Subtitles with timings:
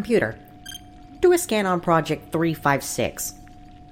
[0.00, 0.34] Computer,
[1.20, 3.34] do a scan on Project 356.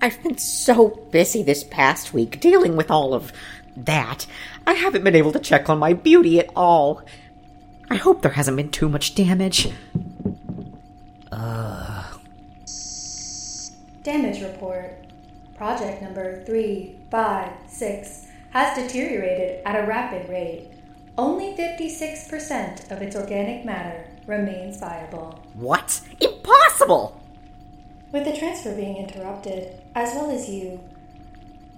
[0.01, 3.31] I've been so busy this past week dealing with all of
[3.77, 4.27] that.
[4.67, 7.03] I haven't been able to check on my beauty at all.
[7.91, 9.69] I hope there hasn't been too much damage.
[14.03, 15.05] Damage report.
[15.57, 20.71] Project number 356 has deteriorated at a rapid rate.
[21.19, 25.41] Only 56% of its organic matter remains viable.
[25.55, 26.01] What?
[26.21, 27.21] Impossible!
[28.13, 30.81] With the transfer being interrupted, as well as you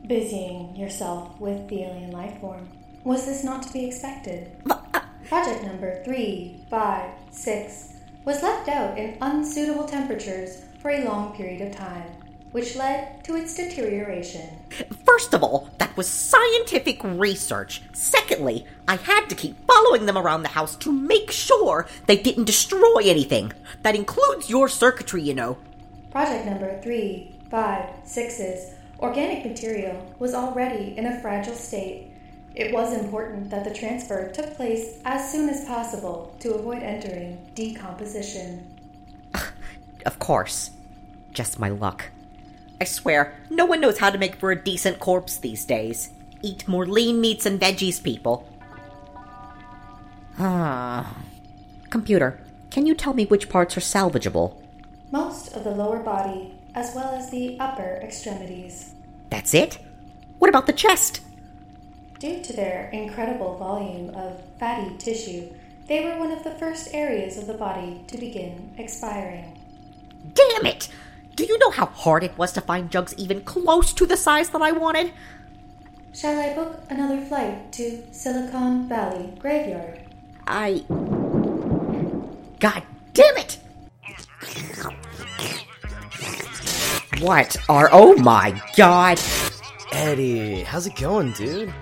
[0.06, 2.68] busying yourself with the alien life form,
[3.04, 4.50] was this not to be expected?
[4.68, 4.76] Uh,
[5.26, 7.94] Project number 356
[8.24, 12.04] was left out in unsuitable temperatures for a long period of time,
[12.52, 14.48] which led to its deterioration.
[15.04, 17.82] First of all, that was scientific research.
[17.92, 22.44] Secondly, I had to keep following them around the house to make sure they didn't
[22.44, 23.52] destroy anything.
[23.82, 25.58] That includes your circuitry, you know.
[26.10, 28.74] Project number three, five, sixes.
[28.98, 32.12] organic material was already in a fragile state.
[32.54, 37.38] It was important that the transfer took place as soon as possible to avoid entering
[37.54, 38.66] decomposition.
[40.04, 40.70] Of course.
[41.32, 42.06] Just my luck.
[42.80, 46.10] I swear, no one knows how to make for a decent corpse these days.
[46.42, 48.48] Eat more lean meats and veggies, people.
[50.38, 51.14] Ah.
[51.90, 54.56] Computer, can you tell me which parts are salvageable?
[55.10, 58.94] Most of the lower body, as well as the upper extremities.
[59.28, 59.78] That's it?
[60.38, 61.20] What about the chest?
[62.18, 65.52] Due to their incredible volume of fatty tissue,
[65.86, 69.58] they were one of the first areas of the body to begin expiring.
[70.32, 70.88] Damn it!
[71.40, 74.50] Do you know how hard it was to find jugs even close to the size
[74.50, 75.10] that I wanted?
[76.12, 80.02] Shall I book another flight to Silicon Valley Graveyard?
[80.46, 80.84] I.
[82.60, 82.82] God
[83.14, 83.58] damn it!
[87.20, 87.88] What are.
[87.90, 89.18] Oh my god!
[89.92, 91.72] Eddie, how's it going, dude?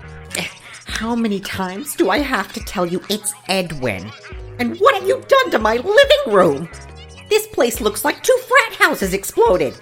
[0.85, 4.09] How many times do I have to tell you it's Edwin?
[4.57, 6.69] And what have you done to my living room?
[7.29, 8.39] This place looks like two
[8.79, 9.75] frat has exploded.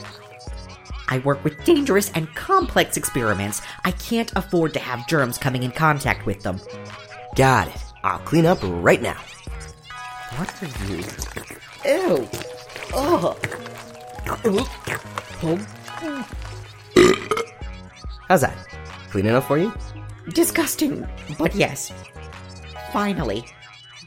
[1.08, 3.62] I work with dangerous and complex experiments.
[3.84, 6.60] I can't afford to have germs coming in contact with them.
[7.36, 7.82] Got it.
[8.02, 9.20] I'll clean up right now.
[10.36, 11.04] What are you?
[11.84, 12.28] Ew.
[12.94, 13.36] Ugh.
[18.28, 18.56] How's that?
[19.10, 19.72] Clean enough for you?
[20.30, 21.06] Disgusting,
[21.38, 21.92] but yes.
[22.92, 23.44] Finally,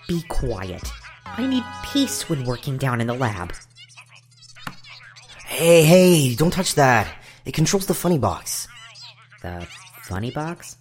[0.07, 0.91] be quiet.
[1.37, 3.53] I need peace when working down in the lab.
[5.45, 7.07] Hey, hey, don't touch that.
[7.45, 8.67] It controls the funny box.
[9.41, 9.67] The
[10.03, 10.75] funny box?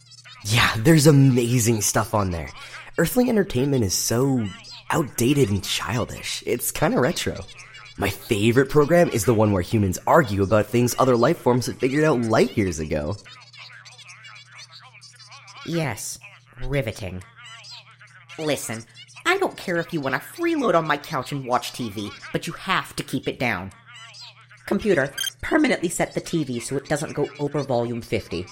[0.44, 2.50] Yeah, there's amazing stuff on there.
[2.96, 4.44] Earthling entertainment is so
[4.90, 6.42] outdated and childish.
[6.46, 7.44] It's kind of retro.
[7.96, 11.78] My favorite program is the one where humans argue about things other life forms had
[11.78, 13.16] figured out light years ago.
[15.66, 16.18] Yes,
[16.64, 17.22] riveting.
[18.38, 18.84] Listen,
[19.28, 22.46] I don't care if you want to freeload on my couch and watch TV, but
[22.46, 23.72] you have to keep it down.
[24.64, 28.46] Computer, permanently set the TV so it doesn't go over volume 50.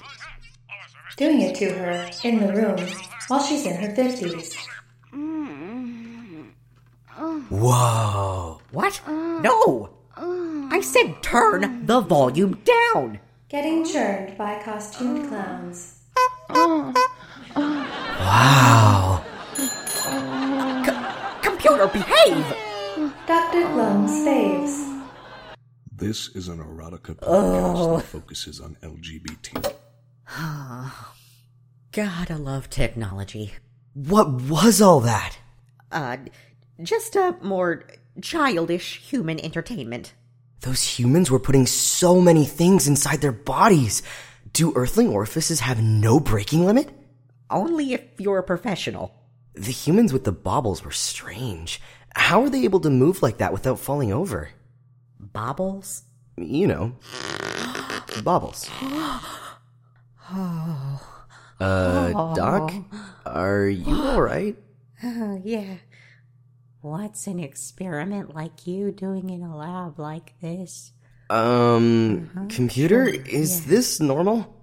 [1.16, 2.76] Doing it to her in the room
[3.28, 4.54] while she's in her 50s.
[7.18, 8.60] Oh, Whoa.
[8.70, 9.00] What?
[9.06, 9.88] No!
[10.14, 12.60] I said turn the volume
[12.92, 13.20] down!
[13.48, 16.02] Getting churned by costumed clowns.
[18.18, 19.15] Wow.
[21.66, 22.56] Computer, behave!
[23.26, 23.62] Dr.
[23.72, 25.02] Glum's faves.
[25.90, 29.72] This is an erotica podcast that focuses on LGBT.
[31.92, 33.54] Gotta love technology.
[33.94, 35.38] What was all that?
[35.90, 36.18] Uh,
[36.84, 37.84] just a more
[38.22, 40.14] childish human entertainment.
[40.60, 44.04] Those humans were putting so many things inside their bodies.
[44.52, 46.90] Do earthling orifices have no breaking limit?
[47.50, 49.25] Only if you're a professional.
[49.56, 51.80] The humans with the baubles were strange.
[52.14, 54.50] How are they able to move like that without falling over?
[55.18, 56.02] Baubles?
[56.36, 56.92] You know,
[58.22, 58.68] baubles.
[61.58, 62.70] Uh, Doc,
[63.24, 64.56] are you alright?
[65.02, 65.76] Oh, yeah.
[66.82, 70.92] What's an experiment like you doing in a lab like this?
[71.30, 74.54] Um, computer, is this normal?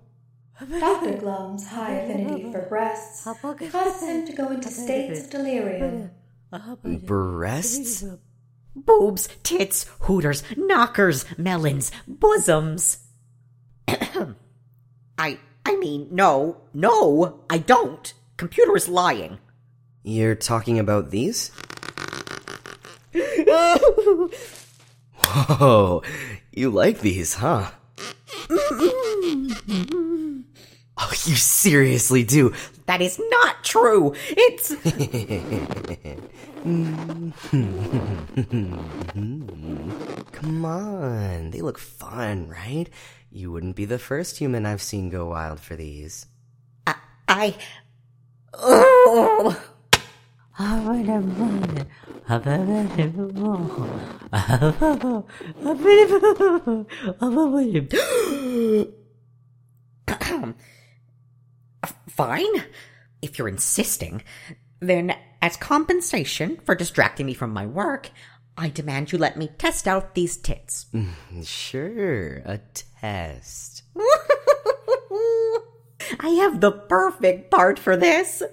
[0.69, 1.17] Dr.
[1.17, 6.11] Glum's high affinity for breasts causes him to go into states of delirium.
[7.05, 8.03] Breasts?
[8.75, 12.97] Boobs, tits, hooters, knockers, melons, bosoms.
[15.17, 18.13] I I mean, no, no, I don't.
[18.37, 19.37] Computer is lying.
[20.03, 21.51] You're talking about these?
[25.15, 26.03] Whoa,
[26.51, 27.71] you like these, huh?
[31.05, 32.53] Oh, you seriously do.
[32.85, 34.13] That is not true.
[34.29, 34.69] It's
[40.31, 42.85] Come on, they look fun, right?
[43.29, 46.25] You wouldn't be the first human I've seen go wild for these.
[47.27, 47.55] I.
[48.53, 49.61] Oh.
[62.15, 62.63] Fine.
[63.21, 64.23] If you're insisting,
[64.79, 68.11] then as compensation for distracting me from my work,
[68.57, 70.85] I demand you let me test out these tits.
[71.43, 72.59] Sure, a
[73.01, 73.83] test.
[76.19, 78.43] I have the perfect part for this.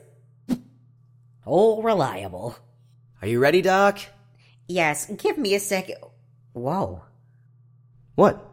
[1.46, 2.56] Oh, reliable.
[3.20, 3.98] Are you ready, Doc?
[4.68, 5.96] Yes, give me a second.
[6.52, 7.02] Whoa,
[8.14, 8.46] What?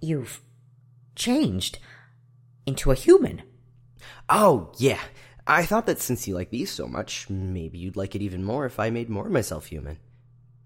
[0.00, 0.40] you've
[1.14, 1.78] changed
[2.66, 3.42] into a human.
[4.28, 5.00] Oh, yeah.
[5.46, 8.64] I thought that since you like these so much, maybe you'd like it even more
[8.66, 9.98] if I made more of myself human.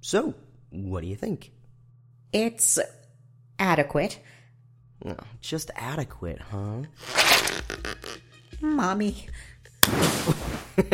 [0.01, 0.35] So,
[0.71, 1.53] what do you think?
[2.33, 2.79] It's
[3.59, 4.19] adequate.
[5.05, 6.83] Oh, just adequate, huh?
[8.61, 9.27] Mommy.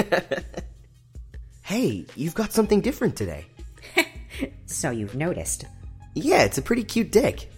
[1.65, 3.47] Hey, you've got something different today.
[4.67, 5.65] So you've noticed.
[6.15, 7.51] Yeah, it's a pretty cute dick.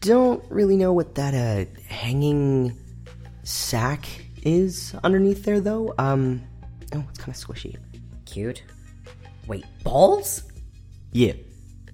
[0.00, 2.76] Don't really know what that, uh, hanging
[3.42, 4.06] sack
[4.44, 5.94] is underneath there, though.
[5.98, 6.42] Um,
[6.94, 7.76] oh, it's kind of squishy.
[8.26, 8.62] Cute.
[9.46, 10.44] Wait, balls?
[11.12, 11.32] Yeah.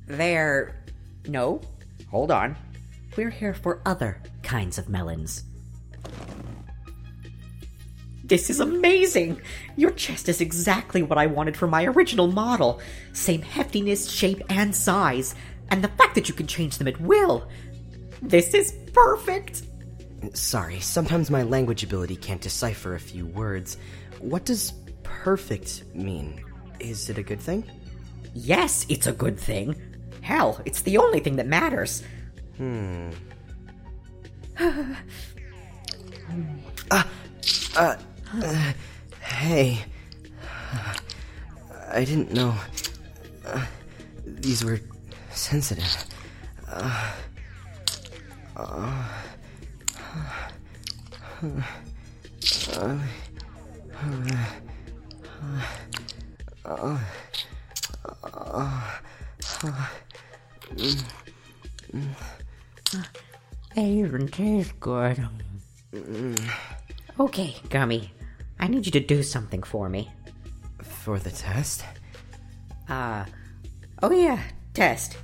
[0.07, 0.85] They're.
[1.27, 1.61] No.
[2.11, 2.57] Hold on.
[3.17, 5.45] We're here for other kinds of melons.
[8.27, 9.41] This is amazing!
[9.77, 12.81] Your chest is exactly what I wanted for my original model.
[13.13, 15.37] Same heftiness, shape, and size.
[15.71, 17.49] And the fact that you can change them at will.
[18.21, 19.63] This is perfect!
[20.35, 23.77] Sorry, sometimes my language ability can't decipher a few words.
[24.21, 26.43] What does perfect mean?
[26.81, 27.65] Is it a good thing?
[28.35, 29.77] Yes, it's a good thing.
[30.21, 32.03] Hell, it's the only thing that matters.
[32.57, 33.11] Hmm.
[36.91, 37.99] Ah
[39.21, 39.85] Hey.
[41.91, 42.55] I didn't know.
[43.45, 43.65] uh,
[44.25, 44.81] these were
[45.31, 46.05] sensitive.
[63.75, 65.29] They even taste good.
[67.21, 68.13] Okay, Gummy.
[68.59, 70.11] I need you to do something for me.
[70.83, 71.85] For the test?
[72.89, 73.25] Uh.
[74.03, 74.41] Oh, yeah,
[74.73, 75.17] test.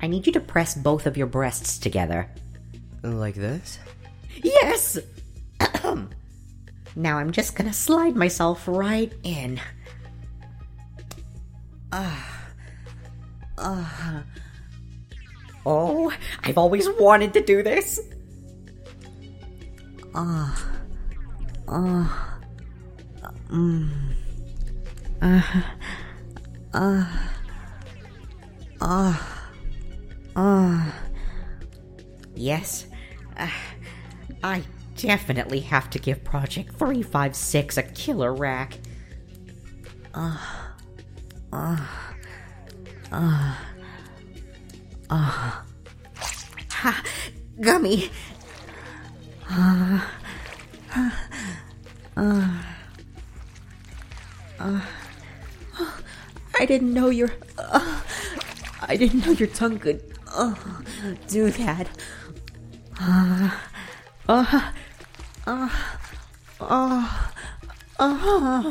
[0.00, 2.30] I need you to press both of your breasts together.
[3.02, 3.78] Like this?
[4.42, 4.98] Yes!
[6.96, 9.60] now I'm just gonna slide myself right in.
[11.92, 12.48] Ah.
[13.58, 14.22] Ah.
[15.66, 16.12] Oh,
[16.44, 18.00] I've always wanted to do this.
[20.14, 20.68] ah
[30.36, 31.08] ah
[32.38, 32.86] Yes,
[33.36, 33.50] uh,
[34.42, 34.62] I
[34.96, 38.78] definitely have to give Project 356 a killer rack.
[40.14, 40.38] Uh,
[41.52, 41.86] uh,
[43.12, 43.54] uh,
[45.10, 45.62] uh,
[46.70, 47.04] ha,
[47.60, 48.10] gummy.
[56.60, 57.30] I didn't know your.
[57.56, 58.00] Uh,
[58.82, 60.02] I didn't know your tongue could
[60.34, 60.54] uh,
[61.28, 61.88] do that.
[63.00, 63.50] Uh,
[64.28, 64.72] uh,
[65.46, 65.68] uh,
[66.60, 67.08] uh,
[67.98, 68.68] uh, uh,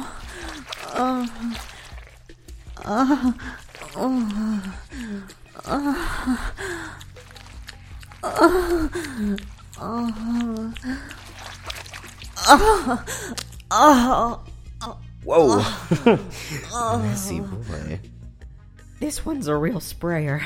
[15.23, 15.61] Whoa.
[16.99, 17.99] Messy boy.
[18.99, 20.41] This one's a real sprayer.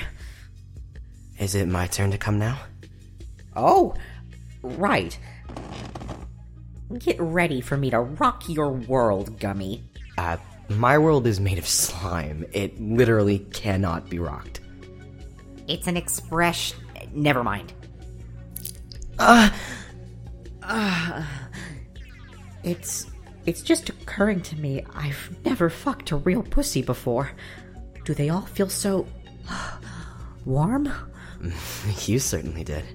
[1.37, 2.59] Is it my turn to come now?
[3.55, 3.93] Oh,
[4.61, 5.17] right.
[6.97, 9.83] Get ready for me to rock your world, Gummy.
[10.17, 10.37] Uh,
[10.69, 12.45] my world is made of slime.
[12.53, 14.61] It literally cannot be rocked.
[15.67, 16.77] It's an expression.
[17.13, 17.73] Never mind.
[22.63, 23.07] It's
[23.47, 27.31] it's just occurring to me I've never fucked a real pussy before.
[28.05, 29.07] Do they all feel so
[30.45, 30.91] warm?
[32.05, 32.85] You certainly did.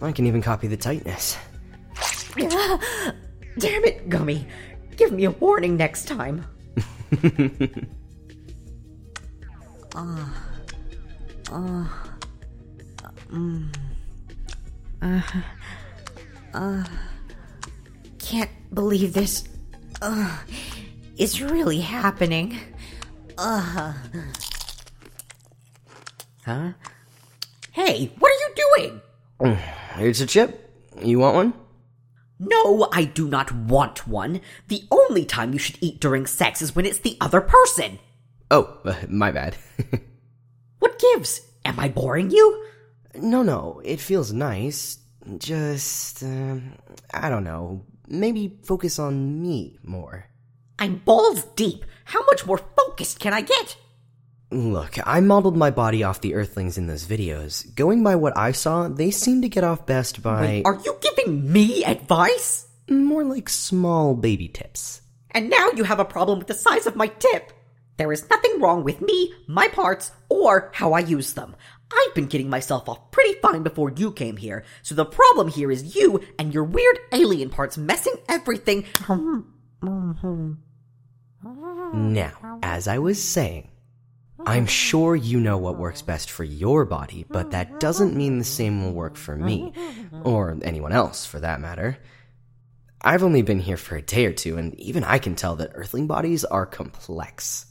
[0.00, 1.36] I can even copy the tightness.
[2.36, 4.46] Damn it, Gummy.
[4.96, 6.44] Give me a warning next time.
[18.18, 19.44] Can't believe this
[20.02, 20.38] uh,
[21.16, 22.58] is really happening.
[23.36, 23.94] Uh.
[26.44, 26.72] Huh?
[27.72, 29.00] Hey, what are you doing?
[29.96, 30.70] Here's a chip.
[31.02, 31.54] You want one?
[32.40, 34.40] No, I do not want one.
[34.68, 37.98] The only time you should eat during sex is when it's the other person.
[38.50, 39.56] Oh, uh, my bad.
[40.78, 41.40] What gives?
[41.64, 42.64] Am I boring you?
[43.16, 44.98] no, no, it feels nice.
[45.38, 46.74] Just, um,
[47.12, 47.84] I don't know.
[48.06, 50.26] Maybe focus on me more.
[50.78, 51.84] I'm balls deep.
[52.04, 53.76] How much more focused can I get?
[54.50, 57.74] Look, I modeled my body off the Earthlings in those videos.
[57.74, 60.96] Going by what I saw, they seem to get off best by Wait, are you
[61.00, 62.66] giving me advice?
[62.90, 65.02] more like small baby tips.
[65.32, 67.52] And now you have a problem with the size of my tip.
[67.98, 71.54] There is nothing wrong with me, my parts, or how I use them.
[71.92, 75.70] I've been getting myself off pretty fine before you came here, so the problem here
[75.70, 78.84] is you and your weird alien parts messing everything.
[81.42, 83.70] Now, as I was saying,
[84.46, 88.44] I'm sure you know what works best for your body, but that doesn't mean the
[88.44, 89.72] same will work for me,
[90.24, 91.98] or anyone else for that matter.
[93.00, 95.72] I've only been here for a day or two, and even I can tell that
[95.74, 97.66] Earthling bodies are complex.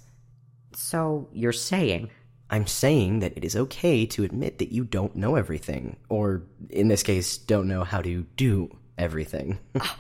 [0.74, 2.10] So you're saying
[2.50, 6.88] I'm saying that it is okay to admit that you don't know everything, or in
[6.88, 9.60] this case, don't know how to do everything.
[9.80, 9.98] Ah,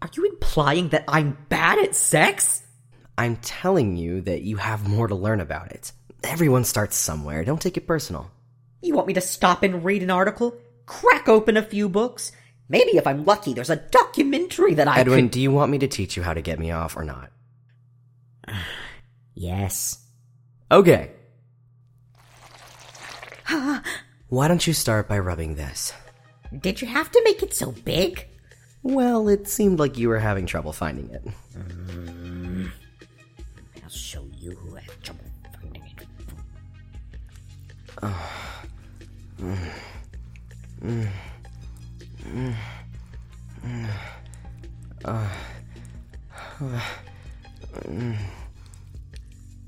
[0.00, 2.62] are you implying that I'm bad at sex?
[3.18, 5.92] I'm telling you that you have more to learn about it.
[6.24, 8.30] Everyone starts somewhere, don't take it personal.
[8.80, 10.56] You want me to stop and read an article?
[10.86, 12.32] Crack open a few books?
[12.68, 15.32] Maybe if I'm lucky, there's a documentary that I Edwin, could...
[15.32, 17.30] do you want me to teach you how to get me off or not?
[19.34, 19.98] Yes.
[20.70, 21.10] Okay.
[24.28, 25.94] Why don't you start by rubbing this?
[26.56, 28.26] Did you have to make it so big?
[28.82, 31.24] Well, it seemed like you were having trouble finding it.
[33.82, 34.76] I'll show you who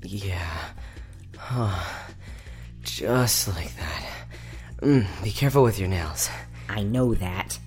[0.03, 0.71] Yeah.
[1.37, 1.79] Huh.
[2.83, 4.05] Just like that.
[4.81, 6.29] Mm, be careful with your nails.
[6.69, 7.57] I know that.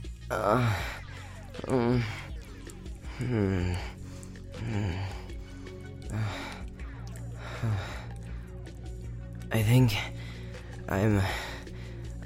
[9.51, 9.97] I think
[10.89, 11.21] I'm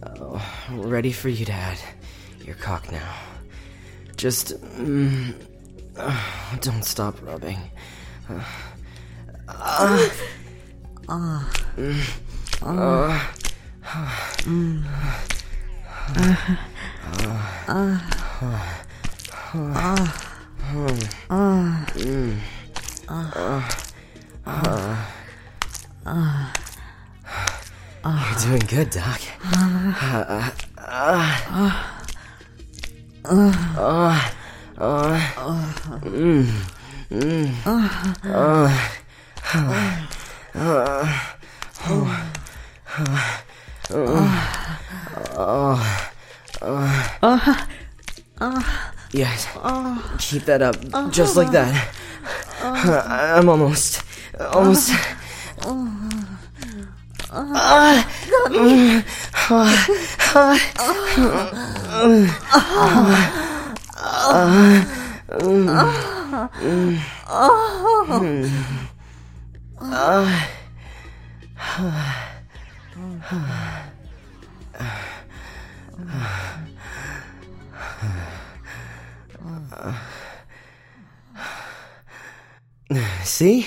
[0.04, 0.40] oh,
[0.70, 1.78] ready for you to add
[2.44, 3.14] your cock now.
[4.16, 5.34] Just mm,
[5.96, 7.58] uh, don't stop rubbing.
[8.28, 8.40] You're
[28.52, 29.20] doing good, Doc.
[49.12, 49.46] Yes.
[50.18, 50.76] Keep that up.
[51.10, 51.94] Just like that.
[52.62, 54.02] I'm almost.
[54.38, 54.92] Almost.
[83.24, 83.66] See?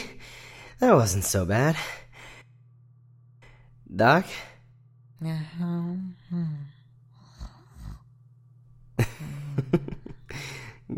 [0.79, 1.75] That wasn't so bad.
[3.93, 4.25] Doc?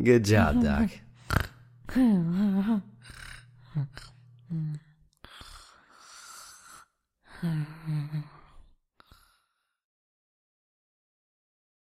[0.08, 0.90] Good job, Doc.